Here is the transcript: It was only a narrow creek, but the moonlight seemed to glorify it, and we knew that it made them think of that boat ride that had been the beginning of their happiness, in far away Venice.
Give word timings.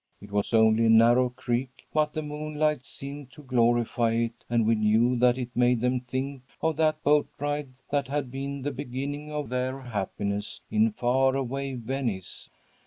It 0.19 0.31
was 0.31 0.51
only 0.51 0.87
a 0.87 0.89
narrow 0.89 1.29
creek, 1.29 1.85
but 1.93 2.13
the 2.13 2.23
moonlight 2.23 2.83
seemed 2.87 3.31
to 3.33 3.43
glorify 3.43 4.13
it, 4.13 4.43
and 4.49 4.65
we 4.65 4.73
knew 4.73 5.15
that 5.17 5.37
it 5.37 5.49
made 5.55 5.79
them 5.79 5.99
think 5.99 6.41
of 6.59 6.77
that 6.77 7.03
boat 7.03 7.27
ride 7.37 7.69
that 7.91 8.07
had 8.07 8.31
been 8.31 8.63
the 8.63 8.71
beginning 8.71 9.31
of 9.31 9.49
their 9.49 9.79
happiness, 9.79 10.61
in 10.71 10.91
far 10.91 11.35
away 11.35 11.75
Venice. 11.75 12.49